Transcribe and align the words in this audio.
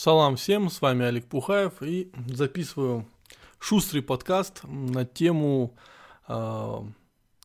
Салам 0.00 0.36
всем, 0.36 0.70
с 0.70 0.80
вами 0.80 1.06
Олег 1.06 1.26
Пухаев 1.26 1.82
и 1.82 2.12
записываю 2.28 3.04
шустрый 3.58 4.00
подкаст 4.00 4.60
на 4.62 5.04
тему, 5.04 5.74
э, 6.28 6.82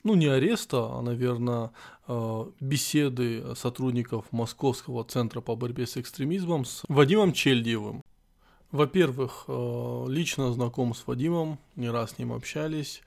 ну 0.03 0.13
не 0.13 0.27
ареста, 0.27 0.85
а, 0.85 1.01
наверное, 1.01 1.71
э, 2.07 2.45
беседы 2.59 3.55
сотрудников 3.55 4.31
Московского 4.31 5.03
центра 5.03 5.41
по 5.41 5.55
борьбе 5.55 5.87
с 5.87 5.97
экстремизмом 5.97 6.65
с 6.65 6.83
Вадимом 6.87 7.33
Чельдиевым. 7.33 8.03
Во-первых, 8.71 9.45
э, 9.47 10.05
лично 10.09 10.53
знаком 10.53 10.93
с 10.93 11.07
Вадимом, 11.07 11.57
не 11.75 11.89
раз 11.89 12.11
с 12.11 12.17
ним 12.19 12.33
общались, 12.33 13.01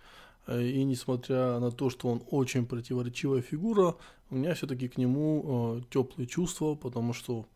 и 0.48 0.82
несмотря 0.82 1.60
на 1.60 1.70
то, 1.70 1.88
что 1.88 2.08
он 2.08 2.20
очень 2.32 2.66
противоречивая 2.66 3.42
фигура, 3.42 3.94
у 4.28 4.34
меня 4.34 4.54
все-таки 4.54 4.88
к 4.88 4.98
нему 4.98 5.78
э, 5.78 5.82
теплые 5.88 6.26
чувства, 6.26 6.74
потому 6.74 7.12
что 7.12 7.46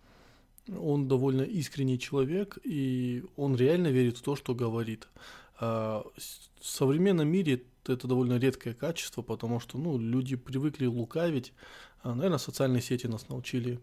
он 0.78 1.08
довольно 1.08 1.42
искренний 1.42 1.98
человек, 1.98 2.58
и 2.64 3.24
он 3.36 3.56
реально 3.56 3.88
верит 3.88 4.18
в 4.18 4.22
то, 4.22 4.36
что 4.36 4.54
говорит. 4.54 5.08
А, 5.58 6.04
в 6.60 6.66
современном 6.66 7.28
мире 7.28 7.64
это 7.86 8.06
довольно 8.06 8.38
редкое 8.38 8.74
качество, 8.74 9.22
потому 9.22 9.60
что 9.60 9.78
ну, 9.78 9.98
люди 9.98 10.36
привыкли 10.36 10.86
лукавить. 10.86 11.52
А, 12.02 12.14
наверное, 12.14 12.38
социальные 12.38 12.82
сети 12.82 13.06
нас 13.06 13.28
научили 13.28 13.80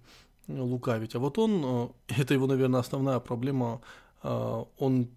лукавить. 0.48 1.16
А 1.16 1.20
вот 1.20 1.38
он, 1.38 1.94
это 2.08 2.34
его, 2.34 2.48
наверное, 2.48 2.80
основная 2.80 3.20
проблема, 3.20 3.82
а, 4.22 4.66
он 4.78 5.10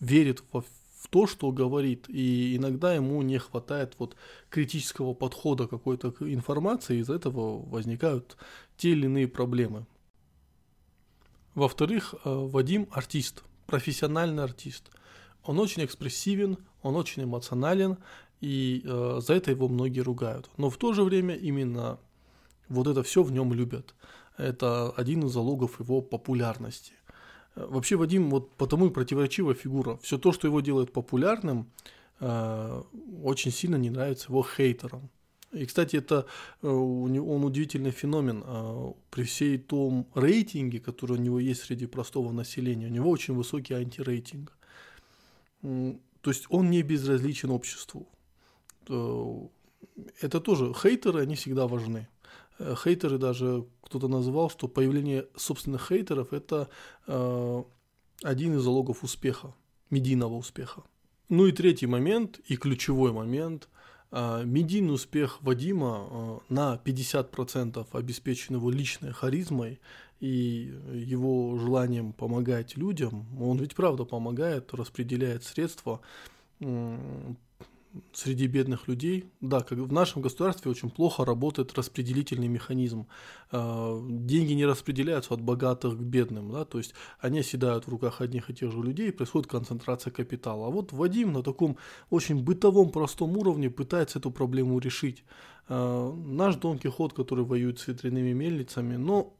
верит 0.00 0.42
в 0.52 1.08
то, 1.10 1.26
что 1.26 1.50
говорит, 1.52 2.06
и 2.08 2.56
иногда 2.56 2.94
ему 2.94 3.22
не 3.22 3.38
хватает 3.38 3.94
вот 3.98 4.16
критического 4.50 5.14
подхода 5.14 5.66
какой-то 5.66 6.14
информации, 6.20 6.98
из-за 6.98 7.14
этого 7.14 7.60
возникают 7.68 8.36
те 8.76 8.90
или 8.90 9.06
иные 9.06 9.28
проблемы. 9.28 9.86
Во-вторых, 11.54 12.14
э, 12.14 12.18
Вадим 12.24 12.88
артист, 12.90 13.44
профессиональный 13.66 14.42
артист. 14.42 14.90
Он 15.44 15.58
очень 15.58 15.84
экспрессивен, 15.84 16.58
он 16.82 16.96
очень 16.96 17.24
эмоционален, 17.24 17.98
и 18.40 18.82
э, 18.84 19.20
за 19.20 19.34
это 19.34 19.50
его 19.50 19.68
многие 19.68 20.00
ругают. 20.00 20.50
Но 20.56 20.70
в 20.70 20.76
то 20.76 20.92
же 20.92 21.04
время 21.04 21.34
именно 21.34 21.98
вот 22.68 22.86
это 22.86 23.02
все 23.02 23.22
в 23.22 23.32
нем 23.32 23.52
любят. 23.52 23.94
Это 24.36 24.90
один 24.90 25.24
из 25.24 25.32
залогов 25.32 25.78
его 25.80 26.00
популярности. 26.00 26.92
Э, 27.54 27.66
вообще 27.68 27.96
Вадим 27.96 28.30
вот 28.30 28.52
потому 28.56 28.86
и 28.86 28.90
противоречивая 28.90 29.54
фигура. 29.54 29.98
Все 30.02 30.18
то, 30.18 30.32
что 30.32 30.48
его 30.48 30.60
делает 30.60 30.92
популярным, 30.92 31.70
э, 32.20 32.82
очень 33.22 33.52
сильно 33.52 33.76
не 33.76 33.90
нравится 33.90 34.28
его 34.28 34.42
хейтерам. 34.42 35.10
И, 35.52 35.66
кстати, 35.66 35.96
это 35.96 36.26
э, 36.62 36.66
он 36.68 37.44
удивительный 37.44 37.90
феномен. 37.90 38.42
А, 38.44 38.94
при 39.10 39.24
всей 39.24 39.58
том 39.58 40.06
рейтинге, 40.14 40.80
который 40.80 41.18
у 41.18 41.20
него 41.20 41.40
есть 41.40 41.62
среди 41.62 41.86
простого 41.86 42.32
населения, 42.32 42.86
у 42.86 42.90
него 42.90 43.10
очень 43.10 43.34
высокий 43.34 43.74
антирейтинг. 43.74 44.56
То 45.60 46.30
есть 46.30 46.46
он 46.48 46.70
не 46.70 46.82
безразличен 46.82 47.50
обществу. 47.50 48.08
Э, 48.88 49.48
это 50.20 50.40
тоже 50.40 50.72
хейтеры, 50.72 51.20
они 51.20 51.34
всегда 51.34 51.66
важны. 51.66 52.08
Э, 52.58 52.74
хейтеры 52.74 53.18
даже 53.18 53.66
кто-то 53.82 54.08
называл, 54.08 54.48
что 54.48 54.68
появление 54.68 55.26
собственных 55.36 55.86
хейтеров 55.88 56.32
это 56.32 56.68
один 58.24 58.54
из 58.54 58.62
залогов 58.62 59.04
успеха, 59.04 59.54
медийного 59.90 60.36
успеха. 60.36 60.82
Ну 61.28 61.46
и 61.46 61.52
третий 61.52 61.86
момент, 61.86 62.40
и 62.48 62.56
ключевой 62.56 63.12
момент– 63.12 63.68
медийный 64.12 64.94
успех 64.94 65.38
Вадима 65.42 66.06
а, 66.10 66.40
на 66.48 66.80
50% 66.84 67.86
обеспечен 67.92 68.56
его 68.56 68.70
личной 68.70 69.12
харизмой 69.12 69.80
и 70.20 70.72
его 70.92 71.58
желанием 71.58 72.12
помогать 72.12 72.76
людям. 72.76 73.26
Он 73.40 73.58
ведь 73.58 73.74
правда 73.74 74.04
помогает, 74.04 74.72
распределяет 74.74 75.44
средства 75.44 76.00
среди 78.12 78.46
бедных 78.46 78.88
людей, 78.88 79.26
да, 79.40 79.60
как 79.60 79.78
в 79.78 79.92
нашем 79.92 80.22
государстве 80.22 80.70
очень 80.70 80.90
плохо 80.90 81.24
работает 81.24 81.74
распределительный 81.74 82.48
механизм. 82.48 83.06
А, 83.50 84.00
деньги 84.08 84.52
не 84.52 84.64
распределяются 84.64 85.34
от 85.34 85.40
богатых 85.40 85.96
к 85.98 86.00
бедным, 86.00 86.50
да, 86.52 86.64
то 86.64 86.78
есть 86.78 86.94
они 87.20 87.40
оседают 87.40 87.86
в 87.86 87.88
руках 87.88 88.20
одних 88.20 88.50
и 88.50 88.54
тех 88.54 88.72
же 88.72 88.82
людей, 88.82 89.08
и 89.08 89.12
происходит 89.12 89.50
концентрация 89.50 90.10
капитала. 90.10 90.68
А 90.68 90.70
вот 90.70 90.92
Вадим 90.92 91.32
на 91.32 91.42
таком 91.42 91.76
очень 92.10 92.42
бытовом, 92.42 92.90
простом 92.90 93.36
уровне 93.36 93.70
пытается 93.70 94.18
эту 94.18 94.30
проблему 94.30 94.78
решить. 94.78 95.24
А, 95.68 96.12
наш 96.12 96.56
Дон 96.56 96.78
Кихот, 96.78 97.12
который 97.12 97.44
воюет 97.44 97.78
с 97.78 97.88
ветряными 97.88 98.32
мельницами, 98.32 98.96
но 98.96 99.34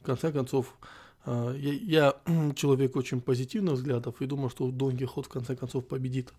в 0.00 0.04
конце 0.04 0.30
концов 0.30 0.76
а, 1.24 1.54
я, 1.54 1.72
я 1.72 2.16
человек 2.54 2.96
очень 2.96 3.20
позитивных 3.20 3.74
взглядов 3.74 4.20
и 4.20 4.26
думаю, 4.26 4.50
что 4.50 4.70
Дон 4.70 4.96
Кихот 4.96 5.26
в 5.26 5.30
конце 5.30 5.56
концов 5.56 5.86
победит. 5.86 6.32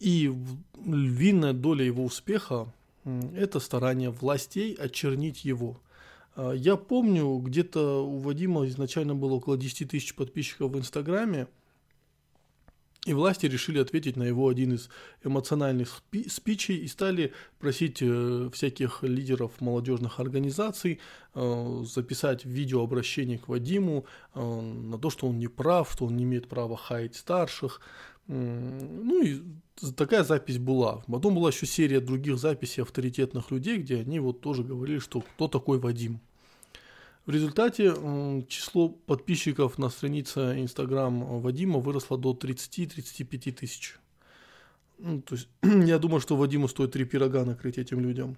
И 0.00 0.32
львиная 0.84 1.52
доля 1.52 1.84
его 1.84 2.04
успеха– 2.04 2.72
это 3.36 3.60
старание 3.60 4.10
властей 4.10 4.74
очернить 4.74 5.44
его. 5.44 5.78
А, 6.34 6.52
я 6.52 6.76
помню, 6.76 7.36
где-то 7.36 8.04
у 8.04 8.18
Вадима 8.18 8.66
изначально 8.66 9.14
было 9.14 9.34
около 9.34 9.58
10 9.58 9.90
тысяч 9.90 10.14
подписчиков 10.14 10.72
в 10.72 10.78
Инстаграме, 10.78 11.48
и 13.06 13.14
власти 13.14 13.46
решили 13.46 13.78
ответить 13.78 14.16
на 14.16 14.24
его 14.24 14.48
один 14.48 14.74
из 14.74 14.90
эмоциональных 15.24 16.02
спичей 16.28 16.76
и 16.76 16.86
стали 16.86 17.32
просить 17.58 17.98
э, 18.02 18.50
всяких 18.52 19.02
лидеров 19.02 19.60
молодежных 19.60 20.20
организаций 20.20 21.00
э, 21.34 21.82
записать 21.84 22.44
видеообращение 22.44 23.38
к 23.38 23.48
Вадиму 23.48 24.04
э, 24.34 24.40
на 24.40 24.98
то, 24.98 25.08
что 25.08 25.28
он 25.28 25.38
не 25.38 25.48
прав, 25.48 25.90
что 25.90 26.06
он 26.06 26.16
не 26.16 26.24
имеет 26.24 26.48
права 26.48 26.76
хаять 26.76 27.16
старших. 27.16 27.80
Ну 28.26 29.24
и 29.24 29.42
такая 29.96 30.22
запись 30.22 30.58
была. 30.58 31.02
Потом 31.08 31.34
была 31.34 31.48
еще 31.48 31.66
серия 31.66 32.00
других 32.00 32.38
записей 32.38 32.82
авторитетных 32.82 33.50
людей, 33.50 33.78
где 33.78 33.96
они 33.96 34.20
вот 34.20 34.40
тоже 34.40 34.62
говорили, 34.62 34.98
что 34.98 35.22
кто 35.22 35.48
такой 35.48 35.80
Вадим. 35.80 36.20
В 37.30 37.32
результате 37.32 37.94
число 38.48 38.88
подписчиков 38.88 39.78
на 39.78 39.88
странице 39.88 40.60
Инстаграм 40.60 41.40
Вадима 41.40 41.78
выросло 41.78 42.18
до 42.18 42.32
30-35 42.32 43.52
тысяч. 43.52 44.00
Ну, 44.98 45.22
то 45.22 45.36
есть 45.36 45.48
я 45.62 46.00
думаю, 46.00 46.20
что 46.20 46.34
Вадиму 46.34 46.66
стоит 46.66 46.90
три 46.90 47.04
пирога 47.04 47.44
накрыть 47.44 47.78
этим 47.78 48.00
людям. 48.00 48.36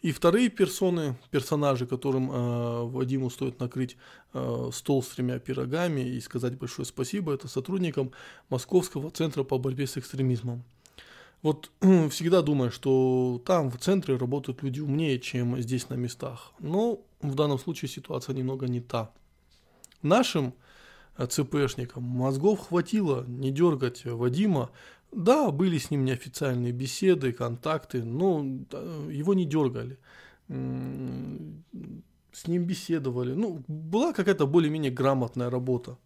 И 0.00 0.12
вторые 0.12 0.48
персоны, 0.48 1.16
персонажи, 1.32 1.88
которым 1.88 2.30
э, 2.30 2.84
Вадиму 2.84 3.30
стоит 3.30 3.58
накрыть 3.58 3.96
э, 4.32 4.70
стол 4.72 5.02
с 5.02 5.08
тремя 5.08 5.40
пирогами 5.40 6.02
и 6.02 6.20
сказать 6.20 6.56
большое 6.56 6.86
спасибо, 6.86 7.34
это 7.34 7.48
сотрудникам 7.48 8.12
Московского 8.48 9.10
центра 9.10 9.42
по 9.42 9.58
борьбе 9.58 9.88
с 9.88 9.96
экстремизмом. 9.96 10.62
Вот 11.44 11.70
всегда 12.10 12.42
думаю, 12.42 12.72
что 12.72 13.40
там 13.46 13.70
в 13.70 13.78
центре 13.78 14.16
работают 14.16 14.62
люди 14.62 14.80
умнее, 14.80 15.20
чем 15.20 15.60
здесь 15.60 15.88
на 15.90 15.94
местах. 15.94 16.52
Но 16.58 17.00
в 17.20 17.34
данном 17.34 17.58
случае 17.58 17.88
ситуация 17.88 18.34
немного 18.34 18.66
не 18.66 18.80
та. 18.80 19.12
Нашим 20.02 20.54
э, 21.16 21.26
ЦПшникам 21.26 22.02
мозгов 22.02 22.68
хватило 22.68 23.24
не 23.28 23.50
дергать 23.50 24.04
Вадима 24.04 24.70
да, 25.12 25.50
были 25.50 25.78
с 25.78 25.90
ним 25.90 26.04
неофициальные 26.04 26.72
беседы, 26.72 27.32
контакты, 27.32 28.02
но 28.02 28.44
его 29.10 29.34
не 29.34 29.44
дергали. 29.44 29.98
С 30.48 32.48
ним 32.48 32.64
беседовали. 32.64 33.34
Ну, 33.34 33.62
была 33.68 34.12
какая-то 34.12 34.46
более-менее 34.46 34.90
грамотная 34.90 35.50
работа. 35.50 35.96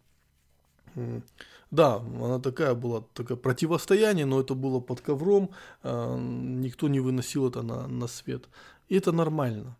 Да, 1.71 1.97
она 1.97 2.39
такая 2.39 2.73
была, 2.73 3.03
такое 3.13 3.37
противостояние, 3.37 4.25
но 4.25 4.39
это 4.39 4.55
было 4.55 4.79
под 4.79 5.01
ковром, 5.01 5.51
а, 5.83 6.17
никто 6.17 6.87
не 6.87 6.99
выносил 6.99 7.47
это 7.47 7.61
на, 7.61 7.87
на 7.87 8.07
свет. 8.07 8.49
И 8.87 8.95
это 8.95 9.11
нормально. 9.11 9.77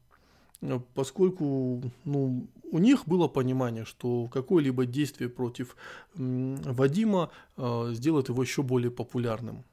Э, 0.62 0.80
поскольку 0.94 1.82
ну, 2.06 2.48
у 2.72 2.80
них 2.80 3.08
было 3.08 3.28
понимание, 3.28 3.86
что 3.86 4.28
какое-либо 4.28 4.86
действие 4.86 5.30
против 5.30 5.76
Вадима 6.16 7.32
э, 7.58 7.92
сделает 7.94 8.30
его 8.30 8.44
еще 8.44 8.62
более 8.62 8.92
популярным. 8.92 9.64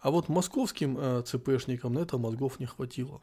А 0.00 0.10
вот 0.10 0.28
московским 0.28 0.96
э, 0.98 1.22
ЦПшникам 1.26 1.92
на 1.92 2.00
это 2.00 2.16
мозгов 2.16 2.58
не 2.58 2.66
хватило. 2.66 3.20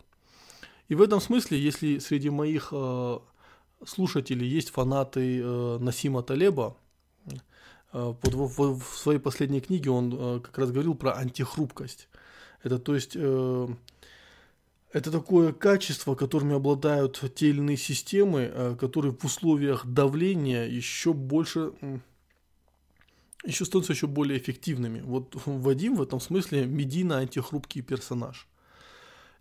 И 0.90 0.96
в 0.96 1.02
этом 1.02 1.20
смысле, 1.20 1.60
если 1.60 2.00
среди 2.00 2.30
моих 2.30 2.70
э, 2.72 3.20
слушателей 3.86 4.48
есть 4.48 4.70
фанаты 4.70 5.42
э, 5.42 5.78
Насима 5.80 6.22
Талеба, 6.22 6.78
э, 7.26 7.32
в, 7.94 8.80
в 8.80 8.98
своей 8.98 9.20
последней 9.20 9.62
книге 9.62 9.92
он 9.92 10.14
э, 10.14 10.40
как 10.42 10.58
раз 10.58 10.72
говорил 10.72 10.96
про 10.96 11.14
антихрупкость. 11.14 12.10
Это 12.64 12.80
то 12.80 12.96
есть... 12.96 13.14
Э, 13.16 13.68
это 14.94 15.12
такое 15.12 15.52
качество, 15.52 16.16
которыми 16.16 16.56
обладают 16.56 17.22
те 17.36 17.50
или 17.50 17.58
иные 17.58 17.78
системы, 17.78 18.50
э, 18.52 18.76
которые 18.80 19.12
в 19.12 19.24
условиях 19.24 19.86
давления 19.86 20.66
еще 20.66 21.14
больше 21.14 21.74
еще 23.46 23.66
становятся 23.66 23.94
еще 23.94 24.08
более 24.08 24.38
эффективными. 24.38 25.02
Вот 25.02 25.36
Вадим 25.46 25.96
в 25.96 26.02
этом 26.02 26.20
смысле 26.20 26.66
медийно 26.66 27.18
антихрупкий 27.18 27.82
персонаж. 27.82 28.48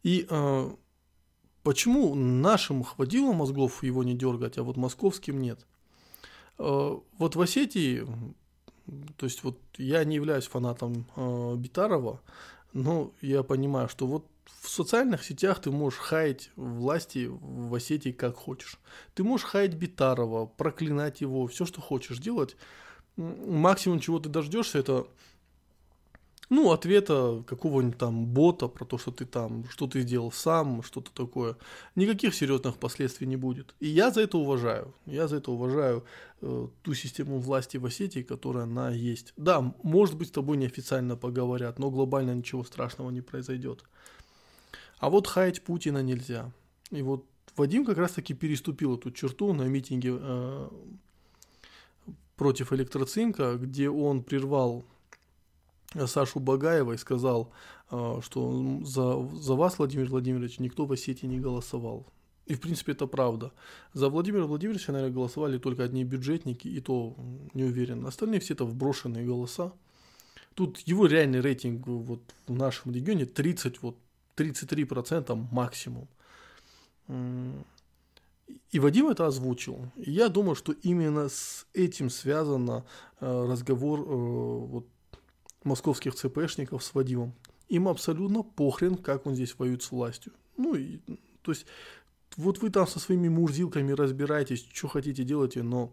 И 0.02 0.26
э, 0.28 0.70
почему 1.62 2.14
нашим 2.14 2.84
хватило 2.84 3.32
мозгов 3.32 3.82
его 3.82 4.04
не 4.04 4.14
дергать, 4.14 4.58
а 4.58 4.62
вот 4.62 4.76
московским 4.76 5.40
нет? 5.40 5.66
Э, 6.58 6.96
вот 7.18 7.36
в 7.36 7.40
Осетии, 7.40 8.06
то 9.16 9.26
есть 9.26 9.44
вот 9.44 9.58
я 9.76 10.04
не 10.04 10.16
являюсь 10.16 10.46
фанатом 10.46 11.06
э, 11.16 11.54
Битарова, 11.56 12.20
но 12.72 13.12
я 13.20 13.42
понимаю, 13.42 13.88
что 13.88 14.06
вот 14.06 14.26
в 14.60 14.68
социальных 14.68 15.24
сетях 15.24 15.60
ты 15.60 15.70
можешь 15.70 15.98
хаять 15.98 16.50
власти 16.56 17.28
в 17.30 17.74
Осетии 17.74 18.10
как 18.10 18.36
хочешь. 18.36 18.78
Ты 19.14 19.24
можешь 19.24 19.46
хаять 19.46 19.74
Битарова, 19.74 20.46
проклинать 20.46 21.20
его, 21.20 21.46
все, 21.46 21.66
что 21.66 21.80
хочешь 21.80 22.18
делать. 22.18 22.56
Максимум, 23.16 24.00
чего 24.00 24.18
ты 24.18 24.28
дождешься, 24.28 24.78
это 24.78 25.06
ну, 26.48 26.70
ответа 26.70 27.42
какого-нибудь 27.46 27.98
там 27.98 28.26
бота 28.26 28.68
про 28.68 28.84
то, 28.84 28.98
что 28.98 29.10
ты 29.10 29.24
там, 29.24 29.64
что 29.68 29.86
ты 29.86 30.00
сделал 30.02 30.30
сам, 30.30 30.82
что-то 30.82 31.10
такое. 31.12 31.56
Никаких 31.96 32.34
серьезных 32.34 32.76
последствий 32.76 33.26
не 33.26 33.36
будет. 33.36 33.74
И 33.80 33.88
я 33.88 34.10
за 34.10 34.20
это 34.20 34.38
уважаю. 34.38 34.94
Я 35.06 35.26
за 35.26 35.36
это 35.36 35.50
уважаю 35.50 36.04
э, 36.40 36.68
ту 36.82 36.94
систему 36.94 37.40
власти 37.40 37.78
в 37.78 37.86
Осетии, 37.86 38.22
которая 38.22 38.64
она 38.64 38.90
есть. 38.90 39.32
Да, 39.36 39.74
может 39.82 40.16
быть, 40.16 40.28
с 40.28 40.32
тобой 40.32 40.56
неофициально 40.56 41.16
поговорят, 41.16 41.78
но 41.78 41.90
глобально 41.90 42.34
ничего 42.34 42.62
страшного 42.62 43.10
не 43.10 43.22
произойдет. 43.22 43.82
А 44.98 45.10
вот 45.10 45.26
хаять 45.26 45.62
Путина 45.62 46.02
нельзя. 46.02 46.52
И 46.90 47.02
вот 47.02 47.26
Вадим 47.56 47.84
как 47.84 47.98
раз-таки 47.98 48.34
переступил 48.34 48.96
эту 48.96 49.10
черту 49.10 49.52
на 49.52 49.62
митинге 49.62 50.16
э, 50.16 50.68
против 52.36 52.72
электроцинка, 52.72 53.56
где 53.56 53.90
он 53.90 54.22
прервал 54.22 54.84
Сашу 56.06 56.40
Багаева 56.40 56.92
и 56.92 56.96
сказал, 56.96 57.52
э, 57.90 58.20
что 58.22 58.80
за, 58.84 59.28
за 59.38 59.54
вас, 59.54 59.78
Владимир 59.78 60.08
Владимирович, 60.08 60.58
никто 60.58 60.84
в 60.86 60.92
Осетии 60.92 61.26
не 61.26 61.40
голосовал. 61.40 62.06
И, 62.46 62.54
в 62.54 62.60
принципе, 62.60 62.92
это 62.92 63.06
правда. 63.06 63.52
За 63.92 64.08
Владимира 64.08 64.46
Владимировича, 64.46 64.92
наверное, 64.92 65.14
голосовали 65.14 65.58
только 65.58 65.82
одни 65.82 66.04
бюджетники, 66.04 66.68
и 66.68 66.80
то 66.80 67.16
не 67.54 67.64
уверен. 67.64 68.06
Остальные 68.06 68.40
все 68.40 68.54
это 68.54 68.64
вброшенные 68.64 69.26
голоса. 69.26 69.72
Тут 70.54 70.78
его 70.86 71.06
реальный 71.06 71.40
рейтинг 71.40 71.86
вот 71.86 72.22
в 72.46 72.54
нашем 72.54 72.92
регионе 72.92 73.26
30, 73.26 73.82
вот 73.82 73.96
33% 74.36 75.34
максимум. 75.50 76.08
И 78.70 78.78
Вадим 78.78 79.08
это 79.08 79.26
озвучил. 79.26 79.90
И 79.96 80.10
я 80.12 80.28
думаю, 80.28 80.54
что 80.54 80.72
именно 80.72 81.28
с 81.28 81.66
этим 81.74 82.10
связан 82.10 82.70
э, 82.70 82.82
разговор 83.20 84.00
э, 84.00 84.04
вот, 84.04 84.86
московских 85.66 86.14
ЦПшников 86.14 86.82
с 86.82 86.94
Вадимом. 86.94 87.34
Им 87.68 87.88
абсолютно 87.88 88.42
похрен, 88.42 88.96
как 88.96 89.26
он 89.26 89.34
здесь 89.34 89.58
воюет 89.58 89.82
с 89.82 89.90
властью. 89.90 90.32
Ну, 90.56 90.74
и, 90.74 90.98
то 91.42 91.52
есть, 91.52 91.66
вот 92.36 92.62
вы 92.62 92.70
там 92.70 92.86
со 92.86 92.98
своими 92.98 93.28
мурзилками 93.28 93.92
разбираетесь, 93.92 94.66
что 94.72 94.88
хотите 94.88 95.24
делайте, 95.24 95.62
но 95.62 95.92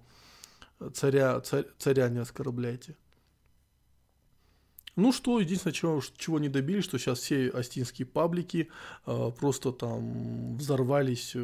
царя, 0.93 1.39
царь, 1.41 1.65
царя 1.77 2.09
не 2.09 2.19
оскорбляйте. 2.19 2.95
Ну 4.95 5.11
что, 5.11 5.39
единственное, 5.39 5.73
чего, 5.73 6.01
чего 6.17 6.37
не 6.37 6.49
добились, 6.49 6.83
что 6.83 6.99
сейчас 6.99 7.19
все 7.19 7.49
астинские 7.49 8.05
паблики 8.05 8.69
э, 9.07 9.31
просто 9.39 9.71
там 9.71 10.55
взорвались 10.57 11.31
э, 11.33 11.39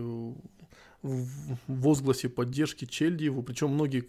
в 1.02 1.28
возгласе 1.68 2.30
поддержки 2.30 2.86
Чельдиеву, 2.86 3.42
причем 3.42 3.70
многие 3.70 4.08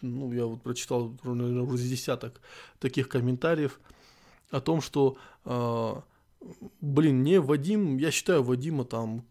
ну, 0.00 0.32
я 0.32 0.46
вот 0.46 0.62
прочитал, 0.62 1.12
наверное, 1.22 1.62
уже 1.62 1.84
десяток 1.84 2.40
таких 2.78 3.08
комментариев 3.08 3.80
о 4.50 4.60
том, 4.60 4.80
что, 4.80 5.16
э, 5.44 5.94
блин, 6.80 7.22
не 7.22 7.40
Вадим, 7.40 7.96
я 7.98 8.10
считаю 8.10 8.42
Вадима 8.42 8.84
там, 8.84 9.24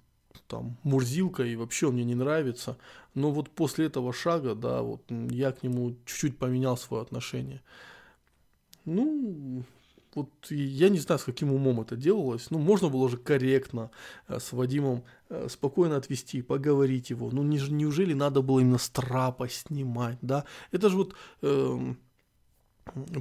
там, 0.47 0.77
Мурзилка, 0.83 1.43
и 1.43 1.55
вообще 1.55 1.87
он 1.87 1.93
мне 1.93 2.03
не 2.03 2.15
нравится, 2.15 2.77
но 3.13 3.31
вот 3.31 3.49
после 3.49 3.87
этого 3.87 4.13
шага, 4.13 4.55
да, 4.55 4.81
вот 4.81 5.03
я 5.09 5.51
к 5.51 5.63
нему 5.63 5.95
чуть-чуть 6.05 6.37
поменял 6.37 6.77
свое 6.77 7.01
отношение. 7.01 7.61
Ну, 8.85 9.63
вот 10.17 10.49
я 10.49 10.89
не 10.89 10.97
знаю, 10.97 11.19
с 11.19 11.23
каким 11.23 11.53
умом 11.53 11.81
это 11.81 11.95
делалось. 11.95 12.49
Ну, 12.49 12.57
можно 12.57 12.89
было 12.89 13.03
уже 13.03 13.17
корректно 13.17 13.91
э, 14.27 14.39
с 14.39 14.51
Вадимом 14.51 15.03
э, 15.29 15.47
спокойно 15.47 15.95
отвести, 15.95 16.41
поговорить 16.41 17.11
его. 17.11 17.29
Ну, 17.31 17.43
не, 17.43 17.59
неужели 17.69 18.13
надо 18.13 18.41
было 18.41 18.59
именно 18.59 18.79
с 18.79 18.89
трапа 18.89 19.47
снимать, 19.47 20.17
да? 20.21 20.45
Это 20.71 20.89
же 20.89 20.97
вот 20.97 21.15
э, 21.43 21.93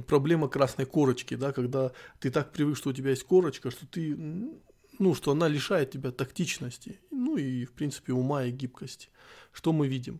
проблема 0.07 0.49
красной 0.49 0.85
корочки, 0.85 1.35
да, 1.35 1.51
когда 1.51 1.91
ты 2.19 2.31
так 2.31 2.51
привык, 2.51 2.75
что 2.75 2.89
у 2.89 2.93
тебя 2.93 3.11
есть 3.11 3.25
корочка, 3.25 3.69
что 3.69 3.85
ты, 3.85 4.15
ну, 4.97 5.13
что 5.13 5.31
она 5.31 5.47
лишает 5.47 5.91
тебя 5.91 6.11
тактичности, 6.11 6.99
ну 7.11 7.37
и, 7.37 7.65
в 7.65 7.73
принципе, 7.73 8.13
ума 8.13 8.45
и 8.45 8.51
гибкости. 8.51 9.09
Что 9.51 9.71
мы 9.71 9.87
видим? 9.87 10.19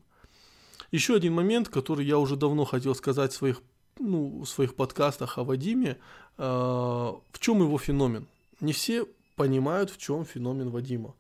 Еще 0.92 1.16
один 1.16 1.34
момент, 1.34 1.70
который 1.70 2.06
я 2.06 2.20
уже 2.20 2.36
давно 2.36 2.66
хотел 2.66 2.94
сказать 2.94 3.34
в 3.34 3.36
своих 3.36 3.64
ну, 4.00 4.42
в 4.44 4.46
своих 4.46 4.76
подкастах 4.76 5.38
о 5.38 5.44
Вадиме, 5.44 5.98
э, 6.38 6.44
в 6.44 7.40
чем 7.40 7.62
его 7.62 7.78
феномен. 7.78 8.28
Не 8.62 8.74
все 8.74 9.06
понимают, 9.36 9.90
в 9.90 9.98
чем 9.98 10.26
феномен 10.26 10.70
Вадима. 10.70 11.14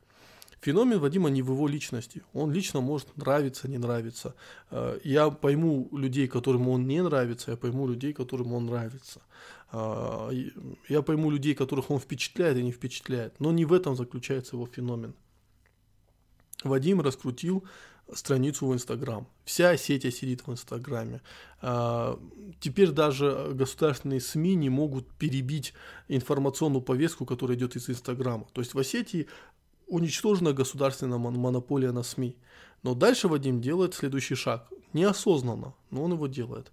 Феномен 0.62 1.00
Вадима 1.00 1.30
не 1.30 1.42
в 1.42 1.52
его 1.52 1.68
личности. 1.68 2.24
Он 2.34 2.52
лично 2.52 2.82
может 2.82 3.16
нравиться, 3.18 3.68
не 3.68 3.78
нравиться. 3.78 4.36
Э, 4.72 5.00
я 5.04 5.30
пойму 5.30 5.88
людей, 5.92 6.28
которым 6.28 6.68
он 6.70 6.88
не 6.88 7.04
нравится, 7.04 7.52
я 7.52 7.58
пойму 7.58 7.88
людей, 7.88 8.14
которым 8.14 8.54
он 8.54 8.66
нравится. 8.66 9.22
Э, 9.72 10.32
я 10.90 11.02
пойму 11.02 11.32
людей, 11.32 11.54
которых 11.54 11.92
он 11.92 12.00
впечатляет 12.00 12.58
и 12.58 12.64
не 12.64 12.72
впечатляет. 12.72 13.40
Но 13.40 13.52
не 13.52 13.66
в 13.66 13.74
этом 13.74 13.96
заключается 13.96 14.56
его 14.56 14.66
феномен. 14.66 15.14
Вадим 16.64 17.02
раскрутил 17.02 17.64
страницу 18.13 18.68
в 18.68 18.74
Инстаграм. 18.74 19.27
Вся 19.44 19.71
Осетия 19.71 20.12
сидит 20.12 20.45
в 20.45 20.51
Инстаграме. 20.51 21.21
А, 21.62 22.19
теперь 22.59 22.92
даже 22.92 23.51
государственные 23.54 24.21
СМИ 24.21 24.56
не 24.56 24.69
могут 24.69 25.09
перебить 25.13 25.74
информационную 26.07 26.81
повестку, 26.81 27.25
которая 27.25 27.57
идет 27.57 27.75
из 27.75 27.89
Инстаграма. 27.89 28.48
То 28.54 28.62
есть 28.62 28.74
в 28.74 28.80
Осетии 28.80 29.27
уничтожена 29.88 30.54
государственная 30.54 31.18
монополия 31.18 31.92
на 31.92 32.04
СМИ. 32.04 32.36
Но 32.83 32.94
дальше 32.94 33.27
Вадим 33.27 33.62
делает 33.62 33.94
следующий 33.94 34.36
шаг. 34.36 34.68
Неосознанно, 34.94 35.74
но 35.92 36.04
он 36.04 36.13
его 36.13 36.27
делает. 36.27 36.71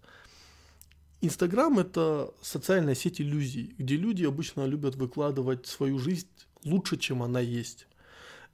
Инстаграм– 1.21 1.79
это 1.81 2.33
социальная 2.43 2.95
сеть 2.95 3.21
иллюзий, 3.21 3.75
где 3.79 3.97
люди 3.97 4.25
обычно 4.25 4.67
любят 4.67 4.95
выкладывать 4.97 5.67
свою 5.67 5.99
жизнь 5.99 6.29
лучше, 6.65 6.97
чем 6.97 7.23
она 7.23 7.41
есть. 7.41 7.87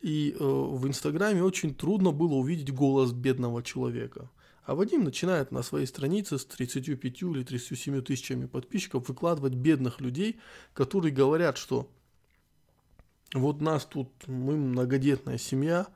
И 0.01 0.35
э, 0.39 0.45
в 0.45 0.87
Инстаграме 0.87 1.43
очень 1.43 1.75
трудно 1.75 2.11
было 2.11 2.35
увидеть 2.35 2.73
голос 2.73 3.13
бедного 3.13 3.63
человека. 3.63 4.31
А 4.65 4.75
Вадим 4.75 5.05
начинает 5.05 5.51
на 5.51 5.63
своей 5.63 5.87
странице 5.87 6.39
с 6.39 6.45
35 6.45 7.23
или 7.23 7.43
37 7.43 8.03
тысячами 8.03 8.47
подписчиков 8.47 9.09
выкладывать 9.09 9.55
бедных 9.55 10.01
людей, 10.01 10.39
которые 10.75 11.13
говорят, 11.13 11.59
что 11.59 11.91
вот 13.35 13.61
нас 13.61 13.85
тут, 13.85 14.09
мы 14.27 14.57
многодетная 14.57 15.39
семья, 15.39 15.87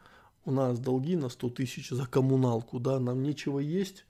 у 0.44 0.50
нас 0.50 0.78
долги 0.78 1.16
на 1.16 1.28
100 1.28 1.50
тысяч 1.50 1.88
за 1.90 2.06
коммуналку, 2.06 2.78
да, 2.78 3.00
нам 3.00 3.23
нечего 3.23 3.58
есть, 3.58 4.04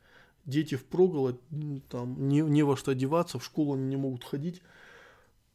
дети 0.44 0.74
впроголодь, 0.74 1.40
там, 1.88 2.28
не, 2.28 2.40
не 2.40 2.62
во 2.62 2.76
что 2.76 2.90
одеваться, 2.90 3.38
в 3.38 3.44
школу 3.44 3.74
они 3.74 3.84
не 3.84 3.96
могут 3.96 4.24
ходить. 4.24 4.62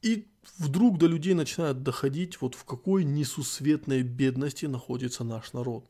И 0.02 0.28
вдруг 0.58 0.98
до 0.98 1.08
людей 1.08 1.34
начинает 1.34 1.84
доходить, 1.84 2.42
вот 2.42 2.56
в 2.56 2.64
какой 2.64 3.04
несусветной 3.04 4.04
бедности 4.04 4.66
находится 4.66 5.24
наш 5.24 5.54
народ. 5.54 5.86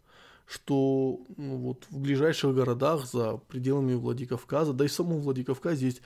Что 0.45 1.19
ну, 1.37 1.57
вот 1.57 1.85
в 1.89 1.99
ближайших 1.99 2.55
городах 2.55 3.05
за 3.05 3.37
пределами 3.37 3.93
Владикавказа, 3.93 4.73
да 4.73 4.85
и 4.85 4.87
в 4.87 4.93
самом 4.93 5.21
Владикавказе 5.21 5.85
есть 5.85 6.01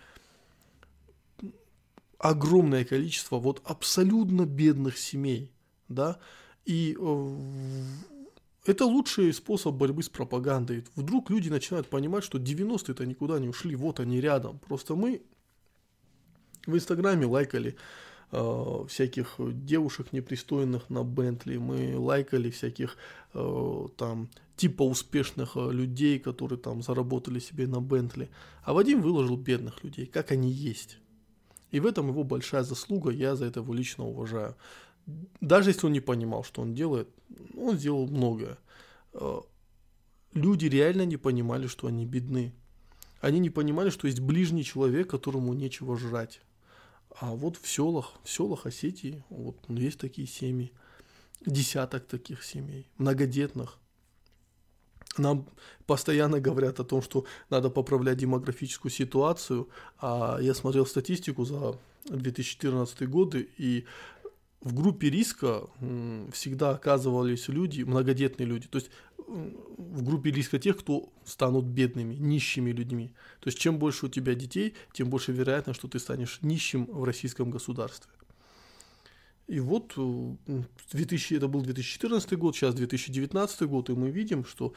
огромное 2.18 2.84
количество 2.84 3.38
вот 3.38 3.62
абсолютно 3.64 4.46
бедных 4.46 4.98
семей, 4.98 5.52
да, 5.88 6.20
и 6.66 6.98
э, 6.98 7.38
это 8.66 8.86
лучший 8.86 9.34
способ 9.34 9.76
борьбы 9.76 10.04
с 10.04 10.10
пропагандой. 10.10 10.86
Вдруг 10.96 11.30
люди 11.30 11.50
начинают 11.50 11.90
понимать, 11.90 12.24
что 12.24 12.38
90-е-то 12.38 13.06
никуда 13.06 13.40
не 13.40 13.50
ушли, 13.50 13.76
вот 13.76 14.00
они 14.00 14.22
рядом. 14.22 14.60
Просто 14.60 14.96
мы 14.96 15.22
в 16.66 16.76
Инстаграме 16.76 17.26
лайкали 17.26 17.76
э, 18.32 18.86
всяких 18.88 19.36
девушек 19.40 20.14
непристойных 20.14 20.90
на 20.90 21.04
Бентли, 21.04 21.58
мы 21.58 21.98
лайкали 21.98 22.50
всяких 22.50 22.98
э, 23.34 23.88
там 23.98 24.30
типа 24.56 24.84
успешных 24.84 25.56
э, 25.56 25.72
людей, 25.72 26.20
которые 26.20 26.60
там 26.60 26.82
заработали 26.82 27.40
себе 27.40 27.68
на 27.68 27.82
Бентли. 27.82 28.30
А 28.64 28.74
Вадим 28.74 29.02
выложил 29.02 29.38
бедных 29.38 29.84
людей, 29.84 30.06
как 30.06 30.32
они 30.32 30.52
есть. 30.52 30.98
И 31.72 31.80
в 31.80 31.86
этом 31.86 32.10
его 32.10 32.24
большая 32.24 32.64
заслуга, 32.64 33.12
я 33.12 33.36
за 33.36 33.46
это 33.46 33.62
его 33.62 33.74
лично 33.74 34.06
уважаю. 34.08 34.56
Даже 35.42 35.72
если 35.72 35.88
он 35.88 35.94
не 35.94 36.02
понимал, 36.02 36.44
что 36.44 36.62
он 36.62 36.74
делает, 36.74 37.10
он 37.58 37.78
сделал 37.78 38.08
многое. 38.08 38.58
Э, 39.14 39.42
люди 40.34 40.68
реально 40.68 41.06
не 41.06 41.18
понимали, 41.18 41.68
что 41.68 41.88
они 41.88 42.06
бедны. 42.06 42.54
Они 43.22 43.40
не 43.40 43.50
понимали, 43.50 43.90
что 43.90 44.08
есть 44.08 44.20
ближний 44.20 44.64
человек, 44.64 45.10
которому 45.10 45.54
нечего 45.54 45.98
жрать. 45.98 46.42
А 47.20 47.32
вот 47.32 47.58
в 47.58 47.68
селах, 47.68 48.14
в 48.24 48.30
селах 48.30 48.66
Осетии, 48.66 49.24
вот 49.30 49.58
есть 49.70 50.00
такие 50.00 50.28
семьи. 50.28 50.72
десяток 51.46 52.08
таких 52.08 52.44
семей, 52.44 52.88
многодетных. 52.98 53.78
Нам 55.18 55.46
постоянно 55.86 56.40
говорят 56.40 56.80
о 56.80 56.84
том, 56.84 57.02
что 57.02 57.26
надо 57.50 57.70
поправлять 57.70 58.18
демографическую 58.18 58.92
ситуацию, 58.92 59.70
а 60.00 60.40
я 60.42 60.54
смотрел 60.54 60.86
статистику 60.86 61.46
за 61.46 61.78
2014 62.06 63.08
годы, 63.08 63.50
и 63.58 63.86
в 64.64 64.74
группе 64.74 65.10
риска 65.10 65.68
всегда 66.32 66.72
оказывались 66.72 67.50
люди, 67.50 67.84
многодетные 67.84 68.48
люди, 68.48 68.68
то 68.68 68.78
есть 68.78 68.90
в 69.28 70.04
группе 70.04 70.32
риска 70.32 70.58
тех, 70.58 70.78
кто 70.78 71.12
станут 71.26 71.66
бедными, 71.66 72.16
нищими 72.16 72.72
людьми. 72.72 73.14
То 73.40 73.48
есть 73.48 73.60
чем 73.60 73.78
больше 73.78 74.06
у 74.06 74.10
тебя 74.10 74.36
детей, 74.36 74.74
тем 74.94 75.10
больше 75.10 75.32
вероятно, 75.32 75.74
что 75.74 75.88
ты 75.88 76.00
станешь 76.00 76.40
нищим 76.42 76.86
в 76.86 77.04
российском 77.04 77.52
государстве. 77.52 78.12
И 79.48 79.60
вот 79.60 79.94
2000, 80.92 81.34
это 81.34 81.48
был 81.50 81.62
2014 81.62 82.34
год, 82.38 82.56
сейчас 82.56 82.76
2019 82.76 83.62
год, 83.64 83.90
и 83.90 83.94
мы 83.94 84.10
видим, 84.10 84.46
что 84.46 84.74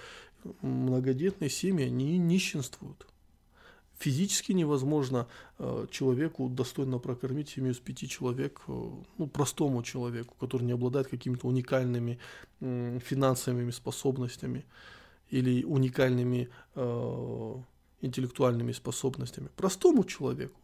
многодетные 0.63 1.51
семьи, 1.51 1.87
они 1.87 2.19
нищенствуют 2.19 3.07
физически 3.99 4.53
невозможно 4.53 5.27
э, 5.59 5.87
человеку 5.91 6.49
достойно 6.49 6.99
прокормить 6.99 7.49
семью 7.49 7.73
из 7.73 7.79
пяти 7.79 8.09
человек, 8.09 8.61
э, 8.69 8.91
ну, 9.19 9.27
простому 9.27 9.83
человеку, 9.83 10.35
который 10.41 10.65
не 10.65 10.73
обладает 10.73 11.09
какими-то 11.09 11.47
уникальными 11.47 12.19
финансовыми 12.61 13.71
способностями 13.71 14.65
или 15.31 15.65
уникальными 15.65 16.49
э, 16.75 17.55
интеллектуальными 18.01 18.73
способностями. 18.73 19.49
Простому 19.57 20.05
человеку. 20.05 20.61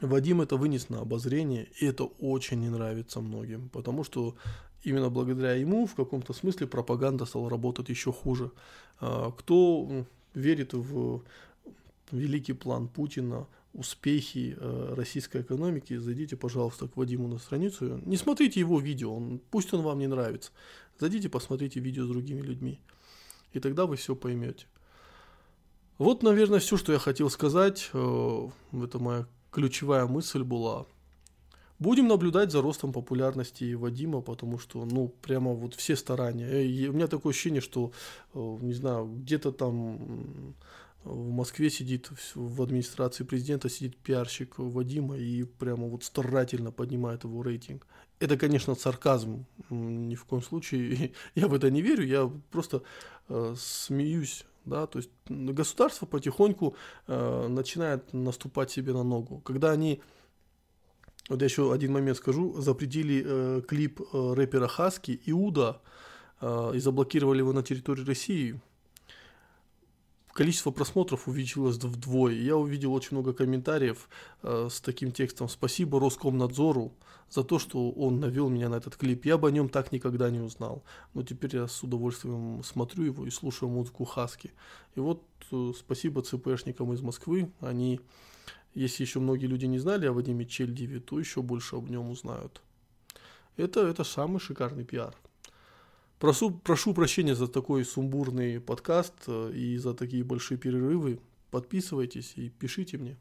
Вадим 0.00 0.40
это 0.40 0.56
вынес 0.56 0.88
на 0.88 1.00
обозрение, 1.00 1.68
и 1.80 1.86
это 1.86 2.04
очень 2.04 2.60
не 2.60 2.68
нравится 2.68 3.20
многим, 3.20 3.68
потому 3.68 4.04
что 4.04 4.34
именно 4.82 5.08
благодаря 5.08 5.54
ему 5.54 5.86
в 5.86 5.94
каком-то 5.94 6.32
смысле 6.32 6.66
пропаганда 6.66 7.24
стала 7.26 7.48
работать 7.48 7.88
еще 7.88 8.12
хуже. 8.12 8.50
Э, 9.00 9.30
кто 9.36 10.04
верит 10.34 10.72
в 10.74 11.22
великий 12.12 12.52
план 12.52 12.88
Путина, 12.88 13.46
успехи 13.74 14.56
э, 14.58 14.94
российской 14.96 15.42
экономики, 15.42 15.96
зайдите, 15.96 16.36
пожалуйста, 16.36 16.88
к 16.88 16.96
Вадиму 16.96 17.28
на 17.28 17.38
страницу. 17.38 18.00
Не 18.04 18.16
смотрите 18.16 18.60
его 18.60 18.78
видео, 18.80 19.14
он, 19.14 19.40
пусть 19.50 19.74
он 19.74 19.82
вам 19.82 19.98
не 19.98 20.06
нравится. 20.06 20.52
Зайдите, 20.98 21.28
посмотрите 21.28 21.80
видео 21.80 22.04
с 22.04 22.08
другими 22.08 22.40
людьми. 22.40 22.80
И 23.52 23.60
тогда 23.60 23.86
вы 23.86 23.96
все 23.96 24.14
поймете. 24.14 24.66
Вот, 25.98 26.22
наверное, 26.22 26.58
все, 26.58 26.76
что 26.76 26.92
я 26.92 26.98
хотел 26.98 27.30
сказать. 27.30 27.90
Э, 27.92 28.48
это 28.72 28.98
моя 28.98 29.26
ключевая 29.50 30.06
мысль 30.06 30.42
была. 30.42 30.86
Будем 31.80 32.06
наблюдать 32.06 32.52
за 32.52 32.62
ростом 32.62 32.92
популярности 32.92 33.74
Вадима, 33.74 34.20
потому 34.20 34.58
что, 34.58 34.84
ну, 34.84 35.08
прямо 35.08 35.52
вот 35.52 35.74
все 35.74 35.96
старания. 35.96 36.62
И 36.62 36.86
у 36.88 36.92
меня 36.92 37.08
такое 37.08 37.32
ощущение, 37.32 37.60
что, 37.60 37.92
э, 38.34 38.58
не 38.60 38.74
знаю, 38.74 39.06
где-то 39.06 39.50
там 39.50 40.54
в 41.04 41.30
Москве 41.30 41.70
сидит, 41.70 42.10
в 42.34 42.62
администрации 42.62 43.24
президента 43.24 43.68
сидит 43.68 43.96
пиарщик 43.96 44.54
Вадима 44.58 45.16
и 45.16 45.44
прямо 45.44 45.86
вот 45.86 46.02
старательно 46.02 46.72
поднимает 46.72 47.24
его 47.24 47.42
рейтинг. 47.42 47.86
Это, 48.20 48.38
конечно, 48.38 48.74
сарказм, 48.74 49.44
ни 49.68 50.14
в 50.14 50.24
коем 50.24 50.42
случае 50.42 51.12
я 51.34 51.46
в 51.46 51.54
это 51.54 51.70
не 51.70 51.82
верю, 51.82 52.06
я 52.06 52.30
просто 52.50 52.82
э, 53.28 53.54
смеюсь, 53.58 54.46
да, 54.64 54.86
то 54.86 54.98
есть 54.98 55.10
государство 55.28 56.06
потихоньку 56.06 56.74
э, 57.06 57.48
начинает 57.48 58.12
наступать 58.14 58.70
себе 58.70 58.94
на 58.94 59.02
ногу. 59.02 59.40
Когда 59.40 59.72
они, 59.72 60.00
вот 61.28 61.40
я 61.40 61.44
еще 61.44 61.72
один 61.72 61.92
момент 61.92 62.16
скажу, 62.16 62.60
запретили 62.62 63.22
э, 63.26 63.62
клип 63.68 64.00
э, 64.00 64.32
рэпера 64.34 64.68
Хаски 64.68 65.20
Иуда 65.26 65.82
э, 66.40 66.72
и 66.76 66.78
заблокировали 66.78 67.40
его 67.40 67.52
на 67.52 67.62
территории 67.62 68.06
России, 68.06 68.60
количество 70.34 70.72
просмотров 70.72 71.28
увеличилось 71.28 71.76
вдвое. 71.76 72.34
Я 72.34 72.56
увидел 72.56 72.92
очень 72.92 73.16
много 73.16 73.32
комментариев 73.32 74.08
э, 74.42 74.68
с 74.70 74.80
таким 74.80 75.12
текстом 75.12 75.48
«Спасибо 75.48 75.98
Роскомнадзору 76.00 76.92
за 77.30 77.44
то, 77.44 77.58
что 77.58 77.90
он 77.90 78.20
навел 78.20 78.48
меня 78.48 78.68
на 78.68 78.74
этот 78.74 78.96
клип. 78.96 79.24
Я 79.24 79.38
бы 79.38 79.48
о 79.48 79.50
нем 79.50 79.68
так 79.68 79.92
никогда 79.92 80.30
не 80.30 80.40
узнал. 80.40 80.82
Но 81.14 81.22
теперь 81.22 81.56
я 81.56 81.68
с 81.68 81.82
удовольствием 81.82 82.62
смотрю 82.64 83.04
его 83.04 83.26
и 83.26 83.30
слушаю 83.30 83.70
музыку 83.70 84.04
Хаски. 84.04 84.52
И 84.96 85.00
вот 85.00 85.22
э, 85.52 85.72
спасибо 85.78 86.22
ЦПшникам 86.22 86.92
из 86.92 87.00
Москвы. 87.00 87.50
Они, 87.60 88.00
если 88.74 89.04
еще 89.04 89.20
многие 89.20 89.46
люди 89.46 89.66
не 89.66 89.78
знали 89.78 90.06
о 90.06 90.12
Вадиме 90.12 90.44
Чельдиве, 90.44 90.98
то 90.98 91.18
еще 91.18 91.42
больше 91.42 91.76
об 91.76 91.88
нем 91.88 92.10
узнают. 92.10 92.60
Это, 93.56 93.86
это 93.86 94.02
самый 94.02 94.40
шикарный 94.40 94.84
пиар. 94.84 95.14
Прошу, 96.18 96.50
прошу 96.50 96.94
прощения 96.94 97.34
за 97.34 97.48
такой 97.48 97.84
сумбурный 97.84 98.60
подкаст 98.60 99.14
э, 99.26 99.52
и 99.52 99.76
за 99.76 99.94
такие 99.94 100.24
большие 100.24 100.58
перерывы. 100.58 101.20
Подписывайтесь 101.50 102.32
и 102.36 102.48
пишите 102.48 102.98
мне. 102.98 103.16